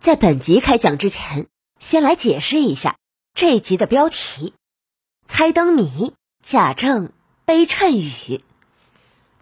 [0.00, 1.46] 在本集开讲之前，
[1.78, 2.96] 先来解释一下
[3.34, 4.54] 这集的标题：
[5.26, 7.12] 猜灯谜，贾政
[7.44, 8.42] 背谶语。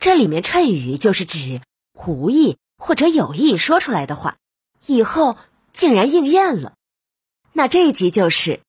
[0.01, 1.61] 这里面谶语就是指
[1.95, 4.37] 无意或者有意说出来的话，
[4.85, 5.37] 以后
[5.71, 6.75] 竟然应验了。
[7.53, 8.61] 那这一集就是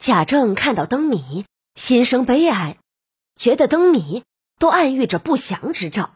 [0.00, 1.44] 贾政看到灯谜，
[1.76, 2.76] 心生悲哀，
[3.36, 4.24] 觉得灯谜
[4.58, 6.12] 都暗喻着不祥之兆。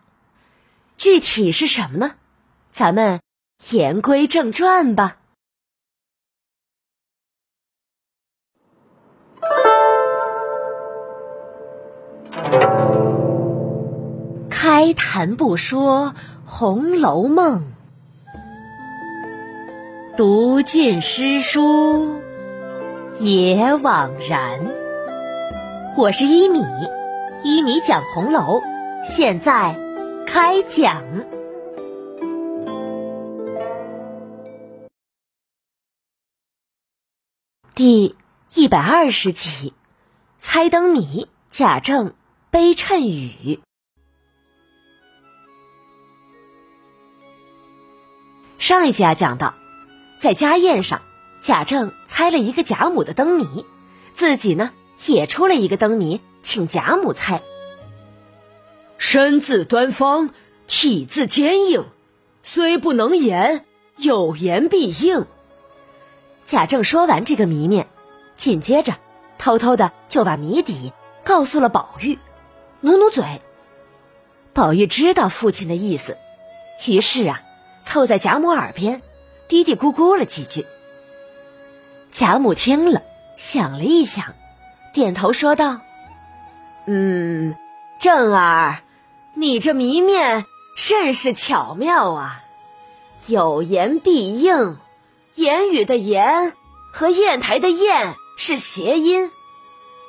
[0.98, 2.16] 具体是什么呢？
[2.72, 3.20] 咱们
[3.70, 5.18] 言归正传吧。
[14.50, 17.62] 开谈不说《红楼梦》，
[20.16, 22.20] 读尽诗书
[23.20, 24.60] 也枉然。
[25.96, 26.64] 我是一米，
[27.44, 28.62] 一米讲红楼，
[29.04, 29.76] 现在
[30.26, 31.02] 开讲
[37.76, 38.14] 第
[38.54, 39.72] 一百二十集：
[40.38, 42.14] 猜灯谜，贾政
[42.52, 43.58] 背谶语。
[48.58, 49.56] 上一集啊，讲到，
[50.20, 51.02] 在家宴上，
[51.40, 53.66] 贾政猜了一个贾母的灯谜，
[54.12, 54.70] 自己呢
[55.06, 57.42] 也出了一个灯谜，请贾母猜。
[58.98, 60.30] 身字端方，
[60.68, 61.86] 体字坚硬，
[62.44, 63.64] 虽不能言，
[63.96, 65.26] 有言必应。
[66.44, 67.88] 贾政说完这个谜面，
[68.36, 68.94] 紧接着
[69.38, 70.92] 偷偷的就把谜底
[71.24, 72.18] 告诉了宝玉，
[72.80, 73.40] 努努嘴。
[74.52, 76.16] 宝玉知道父亲的意思，
[76.86, 77.40] 于是啊。
[77.86, 79.02] 凑在贾母耳边，
[79.46, 80.64] 嘀嘀咕咕了几句。
[82.10, 83.02] 贾母听了，
[83.36, 84.34] 想了一想，
[84.94, 85.80] 点头说道
[86.88, 87.54] ：“嗯，
[88.00, 88.80] 正儿，
[89.34, 92.42] 你这谜面甚是巧妙啊！
[93.26, 94.78] 有言必应，
[95.34, 96.54] 言语的言
[96.92, 99.30] 和砚台的砚是谐音，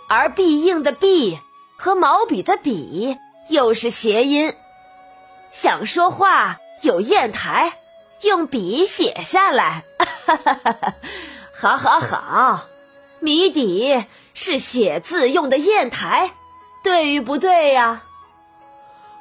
[0.07, 1.39] 而必应的必
[1.77, 3.17] 和毛笔的笔
[3.49, 4.53] 又是谐音。
[5.51, 7.73] 想说话。”有砚台，
[8.21, 10.93] 用笔写下来，哈哈哈哈
[11.57, 12.65] 好好好，
[13.19, 16.31] 谜底是写字用的砚台，
[16.83, 18.03] 对与不对呀？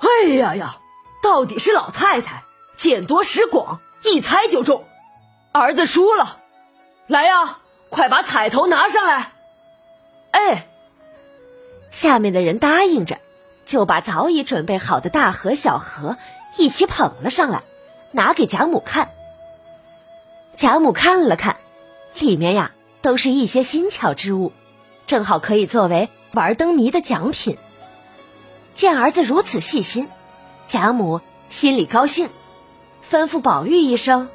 [0.01, 0.79] 哎呀呀，
[1.23, 2.43] 到底是老太太
[2.77, 4.85] 见多识广，一猜就中，
[5.57, 6.39] 儿子输了，
[7.07, 9.31] 来呀，快把彩头拿上来。
[10.33, 10.67] 哎，
[11.93, 13.19] 下面的人答应着，
[13.65, 16.17] 就把早已准备好的大盒、小盒。
[16.59, 17.63] 一起捧了上来，
[18.11, 19.11] 拿给贾母看。
[20.57, 21.57] 贾母看了看，
[22.19, 24.53] 里面呀都是一些新巧之物，
[25.07, 27.59] 正好可以作为玩灯谜的奖品。
[28.75, 30.09] 见儿子如此细心，
[30.67, 32.29] 贾母心里高兴，
[33.09, 34.29] 吩咐宝玉一声：“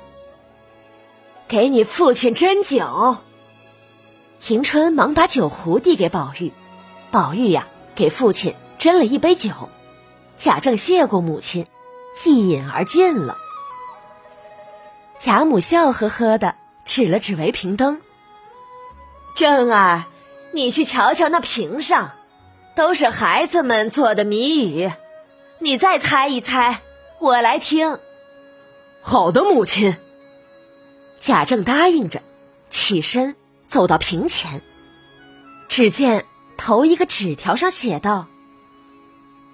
[1.49, 3.17] 给你父亲斟酒。”
[4.47, 6.53] 迎春忙把酒壶递给宝玉，
[7.11, 9.51] 宝玉呀给父亲斟了一杯酒。
[10.37, 11.67] 贾政谢过母亲。
[12.25, 13.37] 一饮而尽了。
[15.17, 18.01] 贾母笑呵呵的指了指围屏灯
[19.35, 20.03] ：“正儿，
[20.51, 22.11] 你去瞧瞧那屏上，
[22.75, 24.91] 都是孩子们做的谜语，
[25.59, 26.81] 你再猜一猜，
[27.19, 27.99] 我来听。”
[29.01, 29.95] 好的，母亲。
[31.19, 32.21] 贾政答应着，
[32.69, 33.35] 起身
[33.67, 34.61] 走到屏前。
[35.67, 36.25] 只见
[36.57, 38.27] 头一个纸条上写道。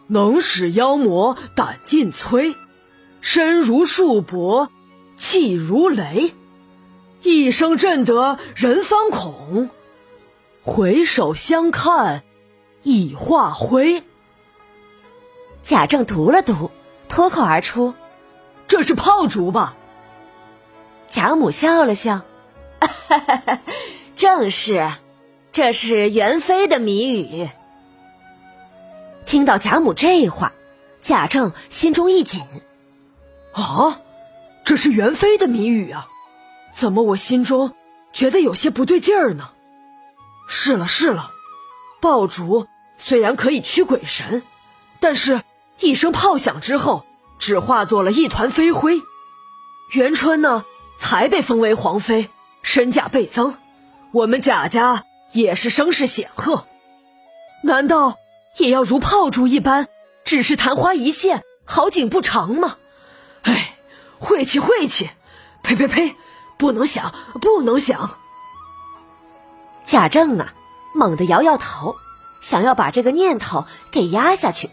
[0.08, 2.56] 能使妖魔胆尽摧，
[3.22, 4.70] 身如束帛，
[5.16, 6.36] 气如雷，
[7.24, 9.72] 一声震得人方恐，
[10.62, 12.24] 回首相看
[12.84, 14.04] 已化灰。
[15.62, 16.70] 贾政读了读，
[17.10, 17.96] 脱口而出
[18.68, 19.76] ：“这是炮竹吧？”
[21.16, 22.24] 贾母笑了笑
[24.18, 24.92] ：“正是，
[25.54, 27.48] 这是元妃的谜语。”
[29.26, 30.52] 听到贾母这话，
[31.00, 32.44] 贾政心中一紧。
[33.54, 34.02] 啊，
[34.66, 36.10] 这是元妃的谜语啊！
[36.74, 37.72] 怎么我心中
[38.12, 39.52] 觉得有些不对劲儿呢？
[40.50, 41.32] 是了是了，
[42.02, 42.68] 爆竹
[42.98, 44.44] 虽然可以驱鬼神，
[45.00, 45.44] 但是
[45.80, 47.06] 一声炮响之后，
[47.40, 49.02] 只化作了一团飞灰。
[49.92, 50.66] 元春呢，
[51.00, 52.30] 才被封为皇妃，
[52.62, 53.56] 身价倍增，
[54.12, 56.66] 我们贾家也是声势显赫，
[57.64, 58.18] 难道？
[58.58, 59.90] 也要如炮竹一般，
[60.24, 62.78] 只是昙花一现，好景不长吗？
[63.42, 63.76] 哎，
[64.18, 65.10] 晦气晦气！
[65.62, 66.16] 呸呸呸！
[66.58, 68.18] 不能想，不能想！
[69.84, 70.54] 贾政啊，
[70.94, 71.98] 猛地摇摇头，
[72.42, 74.70] 想要把这个念头给压下去。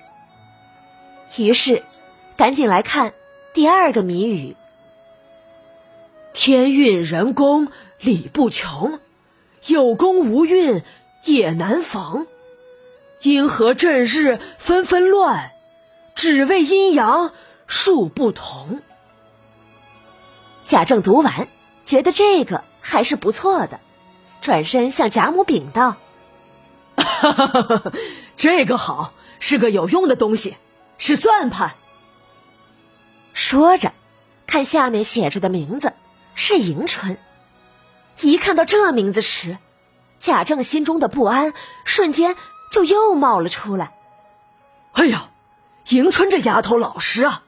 [1.37, 1.83] 于是，
[2.37, 3.13] 赶紧来看
[3.53, 4.57] 第二个谜语：
[6.35, 7.69] 天运人功
[8.01, 8.99] 理不穷，
[9.67, 10.83] 有功无运
[11.25, 12.27] 也难逢。
[13.23, 15.51] 因何阵日纷纷乱？
[16.15, 17.33] 只为阴阳
[17.67, 18.81] 数不同。
[20.67, 21.49] 贾政读完，
[21.85, 23.81] 觉得这个还是不错的，
[24.41, 25.97] 转身向贾母禀道
[28.37, 30.57] ：“这个好，是个有用的东西，
[30.99, 31.75] 是算盘。”
[33.35, 33.93] 说着，
[34.47, 35.93] 看下面写着的名字
[36.35, 37.19] 是迎春。
[38.21, 39.59] 一看到这名字时，
[40.19, 41.53] 贾政心中的不安
[41.85, 42.37] 瞬间
[42.71, 43.93] 就又冒了出来。
[44.93, 45.31] 哎呀，
[45.89, 47.43] 迎春这丫头老实啊，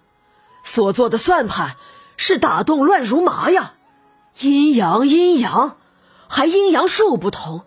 [0.64, 1.76] 所做的算盘
[2.16, 3.74] 是打洞乱如麻呀，
[4.40, 5.76] 阴阳阴阳，
[6.28, 7.62] 还阴阳数不同，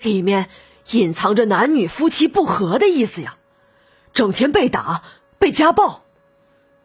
[0.00, 0.48] 里面
[0.90, 3.36] 隐藏着男女夫妻不和的意思呀，
[4.12, 5.02] 整天被打
[5.38, 6.02] 被家暴，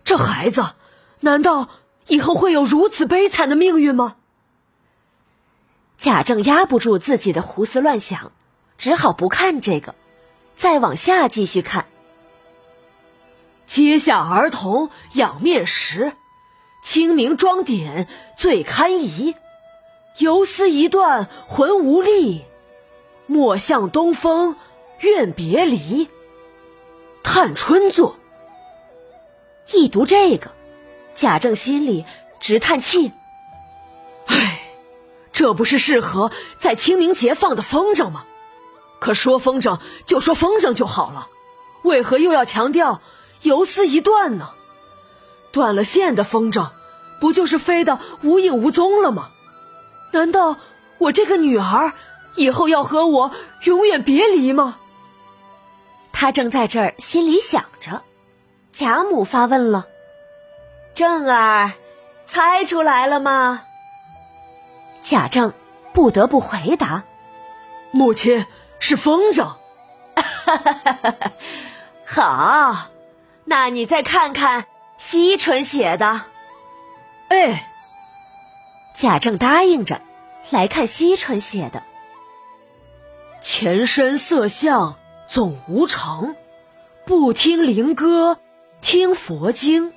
[0.03, 0.65] 这孩子。
[1.21, 1.67] 难道
[2.09, 4.17] 以后会有如此悲惨的命运吗？
[5.95, 8.31] 贾政压不住自己的胡思乱想，
[8.77, 9.95] 只好不看这个，
[10.55, 11.85] 再往下继续看。
[13.65, 16.13] 阶下儿童仰面时，
[16.83, 18.07] 清明妆点
[18.37, 19.35] 最堪宜。
[20.17, 22.43] 游丝一断魂无力，
[23.27, 24.55] 莫向东风
[25.01, 26.09] 怨别离。
[27.21, 28.15] 探春作。
[29.71, 30.58] 一读这个。
[31.19, 32.05] 贾政心里
[32.39, 33.11] 直叹气
[34.27, 34.61] ：“唉，
[35.33, 36.31] 这不是适合
[36.61, 38.23] 在清明节放的风筝吗？
[39.01, 41.27] 可说风筝就说风筝就好了，
[41.83, 43.01] 为何又要强调
[43.41, 44.51] 游丝一断呢？
[45.51, 46.69] 断了线的风筝，
[47.19, 49.27] 不就是飞得无影无踪了吗？
[50.13, 50.55] 难道
[50.99, 51.91] 我这个女儿
[52.35, 53.31] 以后要和我
[53.65, 54.77] 永远别离吗？”
[56.13, 58.03] 他正在这儿心里想着，
[58.71, 59.85] 贾母发问了。
[60.99, 61.71] 正儿，
[62.25, 63.61] 猜出来了吗？
[65.01, 65.53] 贾政
[65.93, 67.03] 不得不回答
[67.91, 68.45] ：“母亲
[68.81, 69.53] 是风筝。
[72.05, 72.89] ”好，
[73.45, 74.65] 那你再看看
[74.97, 76.23] 惜春写的。
[77.29, 77.71] 哎，
[78.93, 80.01] 贾政答应着，
[80.49, 81.81] 来看惜春写的
[83.41, 84.95] ：“前身色相
[85.29, 86.35] 总无常，
[87.05, 88.37] 不听灵歌
[88.81, 89.93] 听佛经。”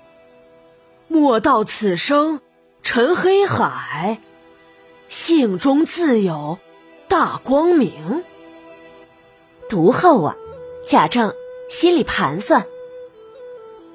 [1.13, 2.41] 莫道此生
[2.83, 4.19] 沉黑海，
[5.11, 6.59] 性中自有
[7.07, 8.25] 大光明。
[9.69, 10.37] 读后啊，
[10.89, 11.35] 贾政
[11.69, 12.65] 心里盘算：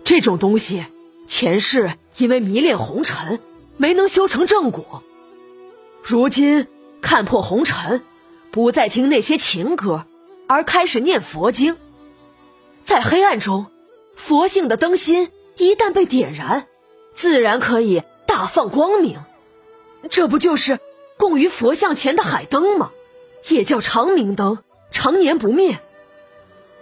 [0.04, 0.86] 这种东西
[1.26, 3.40] 前世因为迷恋红尘，
[3.78, 5.02] 没能修成正果，
[6.04, 6.68] 如今
[7.02, 8.04] 看破红尘，
[8.52, 10.06] 不再听那些情歌，
[10.48, 11.78] 而开始念佛经，
[12.84, 13.66] 在黑暗中，
[14.16, 16.68] 佛性的灯芯一旦被点燃。
[17.18, 19.20] 自然可以大放光明，
[20.12, 20.80] 这不就是
[21.18, 22.92] 供于佛像前的海灯吗？
[23.48, 24.60] 也叫长明灯，
[24.92, 25.80] 常年不灭。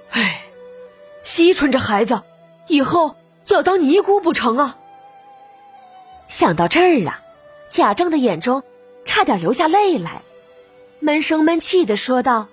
[0.09, 0.41] 哎，
[1.23, 2.21] 惜春这孩子，
[2.67, 3.15] 以后
[3.47, 4.77] 要当尼姑不成啊？
[6.27, 7.21] 想到这儿啊，
[7.71, 8.61] 贾政的眼中
[9.05, 10.21] 差点流下泪来，
[10.99, 12.47] 闷声闷气的说道：“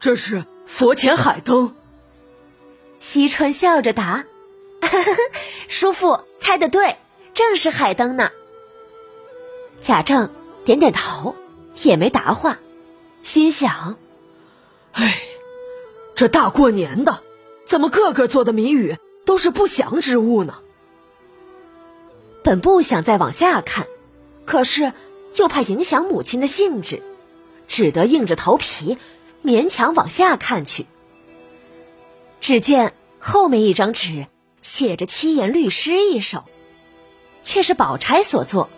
[0.00, 1.76] 这是佛前海灯。”
[2.98, 4.24] 惜春笑着答
[5.68, 6.96] ：“叔父。”猜的对，
[7.32, 8.30] 正是海灯呢。
[9.80, 10.28] 贾政
[10.64, 11.36] 点点头，
[11.82, 12.58] 也没答话，
[13.22, 13.96] 心想
[14.92, 15.20] ：“哎，
[16.16, 17.22] 这大过年的，
[17.68, 20.56] 怎么个个做的谜语都是不祥之物呢？”
[22.42, 23.86] 本不想再往下看，
[24.44, 24.92] 可是
[25.36, 27.00] 又怕影响母亲的兴致，
[27.68, 28.98] 只得硬着头皮
[29.44, 30.86] 勉强往下看去。
[32.40, 34.26] 只见后面一张纸。
[34.62, 36.44] 写着七言律诗一首，
[37.42, 38.68] 却是宝钗所作。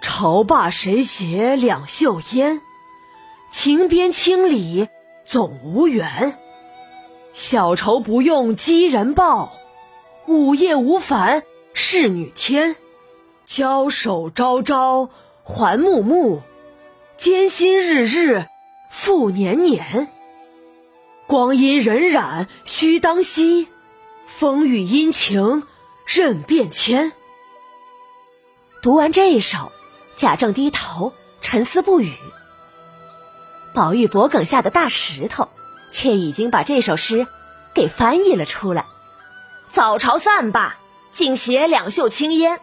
[0.00, 2.60] 朝罢谁携两袖烟？
[3.50, 4.88] 情边千里
[5.26, 6.38] 总无缘。
[7.32, 9.52] 小愁不用寄人报，
[10.26, 12.76] 午夜无烦侍女添。
[13.46, 15.08] 交手朝朝
[15.42, 16.42] 还暮暮，
[17.16, 18.46] 艰辛日日
[18.90, 20.08] 复年年。
[21.26, 23.68] 光阴荏苒须当惜。
[24.28, 25.64] 风雨阴晴
[26.06, 27.12] 任变迁。
[28.82, 29.72] 读完这一首，
[30.16, 32.12] 贾政低头沉思不语。
[33.74, 35.48] 宝玉脖梗下的大石头，
[35.90, 37.26] 却已经把这首诗
[37.74, 38.84] 给翻译了出来。
[39.72, 40.76] 早朝散罢，
[41.10, 42.60] 竟携两袖青烟。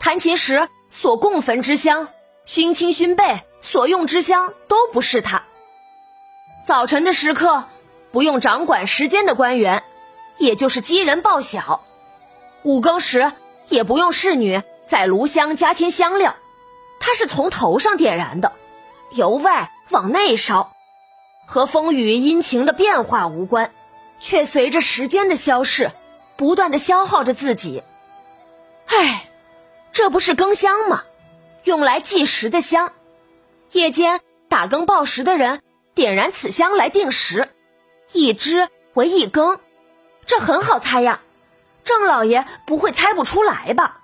[0.00, 2.08] 弹琴时所供焚之香，
[2.44, 5.44] 熏青熏背所用之香，都不是他。
[6.66, 7.64] 早晨的时刻，
[8.10, 9.84] 不用掌管时间的官员。
[10.38, 11.84] 也就是鸡人报晓，
[12.62, 13.32] 五更时
[13.68, 16.36] 也不用侍女在炉香加添香料，
[17.00, 18.52] 它是从头上点燃的，
[19.12, 20.72] 由外往内烧，
[21.46, 23.72] 和风雨阴晴的变化无关，
[24.20, 25.90] 却随着时间的消逝，
[26.36, 27.82] 不断的消耗着自己。
[28.86, 29.28] 唉，
[29.92, 31.02] 这不是更香吗？
[31.64, 32.92] 用来计时的香，
[33.72, 35.60] 夜间打更报时的人
[35.94, 37.50] 点燃此香来定时，
[38.12, 39.58] 一支为一更，
[40.28, 41.20] 这很好猜呀。
[41.84, 43.98] 郑老爷不会猜不出来吧？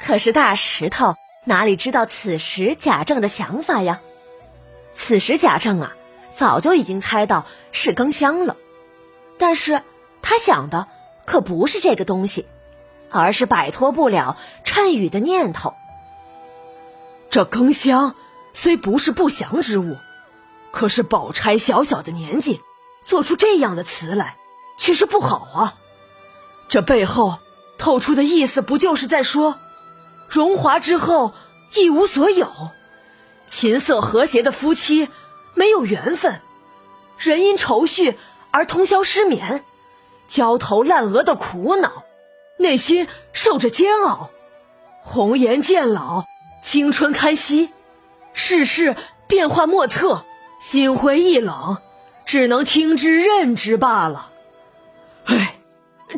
[0.00, 1.14] 可是大石头
[1.46, 4.00] 哪里知道此时贾政的想法呀？
[4.94, 5.92] 此时贾政啊，
[6.36, 8.56] 早就已经猜到是更香了，
[9.38, 9.82] 但是
[10.20, 10.86] 他想的
[11.24, 12.46] 可不是这个东西，
[13.10, 15.74] 而是摆脱不了谶语的念头。
[17.30, 18.14] 这更香
[18.52, 19.96] 虽不是不祥之物，
[20.72, 22.60] 可是宝钗小小的年纪，
[23.06, 24.36] 做出这样的词来，
[24.76, 25.74] 却是不好啊。
[26.68, 27.38] 这背后
[27.78, 29.58] 透出的意思，不就是在说，
[30.28, 31.34] 荣华之后
[31.74, 32.48] 一无所有，
[33.46, 35.08] 琴瑟和谐的夫妻
[35.54, 36.40] 没有缘分，
[37.18, 38.18] 人因愁绪
[38.50, 39.64] 而通宵失眠，
[40.26, 42.04] 焦头烂额的苦恼，
[42.58, 44.30] 内心受着煎熬，
[45.02, 46.24] 红颜渐老，
[46.62, 47.70] 青春堪惜，
[48.32, 48.96] 世事
[49.28, 50.24] 变幻莫测，
[50.60, 51.78] 心灰意冷，
[52.24, 54.30] 只能听之任之罢了。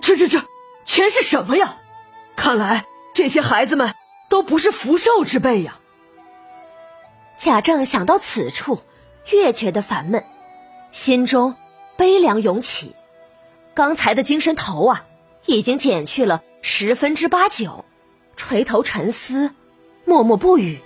[0.00, 0.42] 这这这，
[0.84, 1.76] 全是什么呀？
[2.36, 2.84] 看来
[3.14, 3.94] 这些孩子们
[4.28, 5.78] 都不是福寿之辈呀。
[7.38, 8.80] 贾政想到此处，
[9.30, 10.24] 越觉得烦闷，
[10.90, 11.54] 心中
[11.96, 12.94] 悲凉涌起。
[13.74, 15.04] 刚才的精神头啊，
[15.44, 17.84] 已经减去了十分之八九，
[18.36, 19.50] 垂头沉思，
[20.04, 20.80] 默默不语。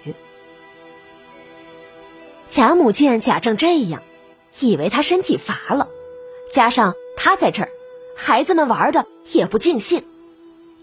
[2.48, 4.02] 贾母见贾政这样，
[4.58, 5.88] 以为他身体乏了，
[6.52, 7.68] 加上他在这儿。
[8.16, 10.04] 孩子们玩的也不尽兴，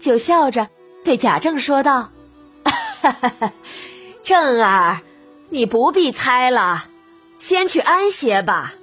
[0.00, 0.68] 就笑着
[1.04, 2.10] 对贾政说道
[4.24, 5.00] ：“正儿，
[5.48, 6.86] 你不必猜了，
[7.38, 8.74] 先去安歇吧。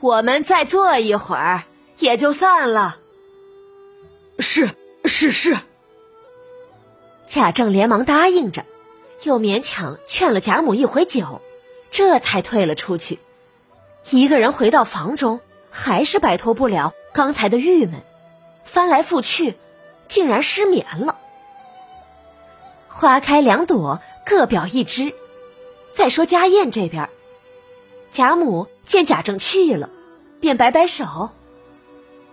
[0.00, 1.64] 我们再坐一会儿，
[1.98, 2.98] 也就散了。
[4.38, 4.70] ”“是
[5.04, 5.56] 是是。”
[7.26, 8.64] 贾政连忙答应着，
[9.22, 11.40] 又勉强劝了贾母一回酒，
[11.90, 13.18] 这才退了出去。
[14.10, 15.40] 一个人回到房中，
[15.70, 16.92] 还是摆脱不了。
[17.16, 18.02] 刚才的郁闷，
[18.66, 19.54] 翻来覆去，
[20.06, 21.16] 竟然失眠了。
[22.88, 25.14] 花开两朵，各表一枝。
[25.94, 27.08] 再说家宴这边，
[28.12, 29.88] 贾母见贾政去了，
[30.40, 31.30] 便摆摆手：“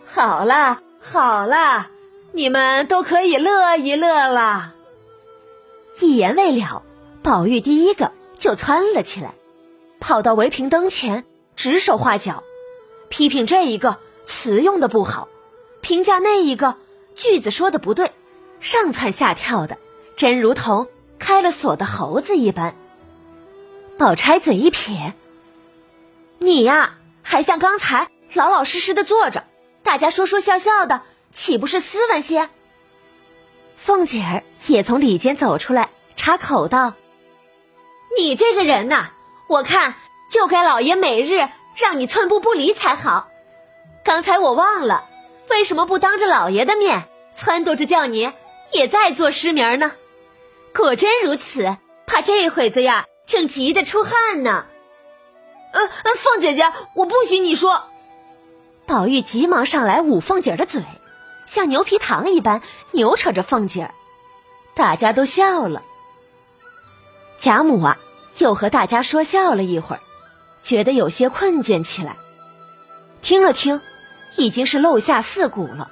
[0.04, 1.90] 好啦，好啦，
[2.34, 4.74] 你们都可以乐一乐了。”
[6.02, 6.84] 一言未了，
[7.24, 9.34] 宝玉第一个就窜了起来，
[10.02, 11.24] 跑到围屏灯前，
[11.56, 12.44] 指手画脚，
[13.08, 13.98] 批评这一个。
[14.34, 15.30] 词用的不好，
[15.80, 16.76] 评价那一个
[17.16, 18.12] 句子说的不对，
[18.60, 19.78] 上蹿下跳的，
[20.18, 20.88] 真如同
[21.20, 22.76] 开了锁的猴子一般。
[23.98, 25.14] 宝钗嘴一撇
[26.40, 29.46] ：“你呀，还像刚才老老实实的坐着，
[29.84, 32.50] 大家说说笑笑的，岂不是斯文些？”
[33.78, 36.96] 凤姐儿也从里间走出来，插口道
[38.18, 39.12] ：“你这个人呐，
[39.48, 39.94] 我看
[40.30, 41.48] 就该老爷每日
[41.78, 43.30] 让你寸步不离才好。”
[44.04, 45.06] 刚才我忘了，
[45.50, 47.04] 为什么不当着老爷的面
[47.38, 48.32] 撺掇着叫你
[48.72, 49.94] 也在做诗名呢？
[50.76, 54.66] 果真如此，怕这会子呀，正急得出汗呢。
[55.72, 57.84] 呃呃，凤姐姐，我不许你说。
[58.86, 60.84] 宝玉急忙上来捂凤姐的嘴，
[61.46, 63.90] 像牛皮糖一般扭扯着凤姐，
[64.76, 65.82] 大家都笑了。
[67.40, 67.98] 贾母啊，
[68.40, 70.02] 又和大家说笑了一会儿，
[70.62, 72.18] 觉得有些困倦起来，
[73.22, 73.82] 听了听。
[74.38, 75.90] 已经是漏下四鼓了，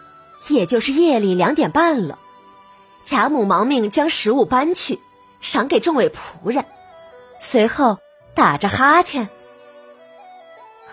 [0.50, 2.18] 也就是夜里两点半了。
[3.04, 5.00] 贾母忙命将食物搬去，
[5.42, 6.66] 赏给众位仆人，
[7.40, 7.98] 随后
[8.36, 9.30] 打着哈欠：“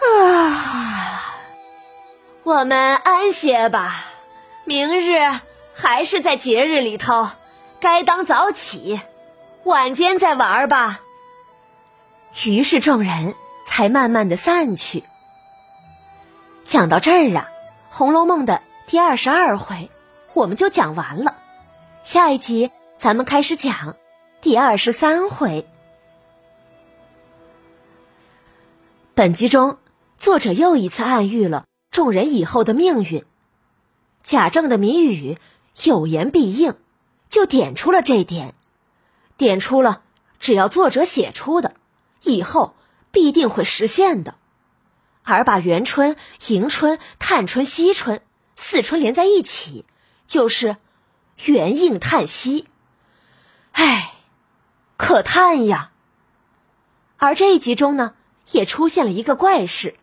[0.00, 1.34] 啊，
[2.44, 4.04] 我们安歇吧。
[4.64, 5.18] 明日
[5.74, 7.28] 还是在节日里头，
[7.80, 9.00] 该当早起，
[9.64, 11.00] 晚间再玩吧。”
[12.44, 13.34] 于是众人
[13.66, 15.04] 才慢慢的散去。
[16.68, 17.48] 讲到这儿啊，
[17.96, 19.88] 《红楼梦》的第二十二回
[20.34, 21.34] 我们就讲完了。
[22.02, 23.96] 下一集咱们开始讲
[24.42, 25.64] 第二十三回。
[29.14, 29.78] 本集中，
[30.18, 33.24] 作者又一次暗喻了众人以后的命运。
[34.22, 35.38] 贾政的谜语
[35.84, 36.74] 有言必应，
[37.28, 38.52] 就点出了这点，
[39.38, 40.02] 点出了
[40.38, 41.72] 只要作者写出的，
[42.22, 42.74] 以后
[43.10, 44.34] 必定会实现的。
[45.30, 46.16] 而把元春、
[46.46, 48.22] 迎春、探春、惜春
[48.56, 49.84] 四春连在一起，
[50.24, 50.78] 就是
[51.44, 52.66] 元应叹息，
[53.72, 54.14] 唉，
[54.96, 55.92] 可叹呀！
[57.18, 58.14] 而这一集中呢，
[58.52, 59.96] 也出现了一个怪事，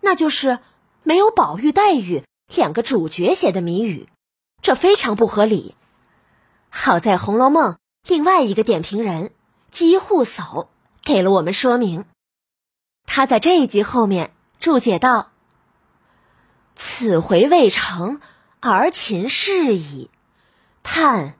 [0.00, 0.58] 那就是
[1.02, 2.22] 没有宝玉、黛玉
[2.54, 4.06] 两个主角写的谜语，
[4.60, 5.74] 这非常不合理。
[6.68, 7.72] 好在《红楼梦》
[8.06, 9.32] 另外一个点评人
[9.70, 10.68] 姬护叟
[11.02, 12.04] 给了我们说明，
[13.06, 15.32] 他在这一集后面注解道
[16.76, 18.20] ：“此回未成，
[18.60, 20.08] 而秦事矣。
[20.84, 21.34] 叹，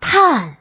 [0.00, 0.56] 叹。”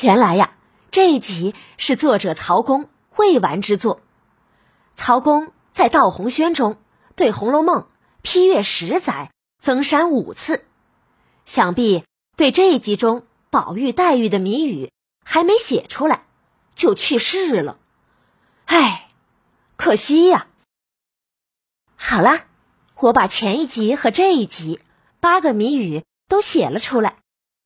[0.00, 0.54] 原来呀。
[0.92, 4.00] 这一集是作者曹公未完之作。
[4.94, 6.80] 曹公在《道红轩》中
[7.16, 7.82] 对《红楼梦》
[8.22, 10.64] 批阅十载，增删五次，
[11.44, 12.04] 想必
[12.36, 14.92] 对这一集中宝玉、黛玉的谜语
[15.24, 16.26] 还没写出来，
[16.74, 17.76] 就去世了。
[18.64, 19.07] 唉，
[19.88, 20.48] 可惜呀。
[21.96, 22.44] 好啦，
[22.96, 24.80] 我把前一集和这一集
[25.18, 27.16] 八个谜语都写了出来，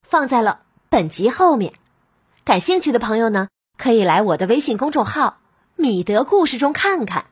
[0.07, 1.73] 放在了本集后面。
[2.45, 5.41] 感兴趣的朋友呢，可以来我的微信公众号
[5.75, 7.25] “米德故事”中看看，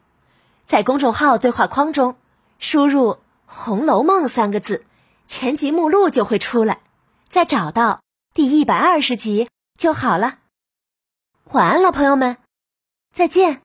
[0.65, 2.17] 在公众号对话框中
[2.59, 4.83] 输入“红楼梦”三个字，
[5.25, 6.81] 全集目录就会出来，
[7.29, 8.01] 再找到
[8.33, 10.39] 第一百二十集就好了。
[11.45, 12.35] 晚安了，朋友们，
[13.09, 13.61] 再见。